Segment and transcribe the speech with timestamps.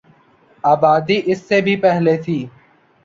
[0.63, 2.39] آبادی اس سے بھی پہلے تھی